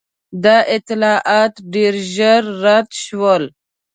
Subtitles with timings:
[0.43, 3.43] دا اطلاعات ډېر ژر رد شول.